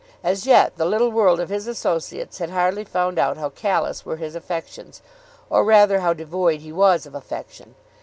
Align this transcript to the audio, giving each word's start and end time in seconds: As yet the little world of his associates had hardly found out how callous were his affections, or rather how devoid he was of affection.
As 0.23 0.47
yet 0.47 0.77
the 0.77 0.85
little 0.85 1.11
world 1.11 1.39
of 1.39 1.49
his 1.49 1.67
associates 1.67 2.39
had 2.39 2.49
hardly 2.49 2.83
found 2.83 3.19
out 3.19 3.37
how 3.37 3.49
callous 3.49 4.03
were 4.03 4.15
his 4.17 4.33
affections, 4.33 5.03
or 5.47 5.63
rather 5.63 5.99
how 5.99 6.11
devoid 6.11 6.61
he 6.61 6.71
was 6.73 7.05
of 7.05 7.13
affection. 7.13 7.75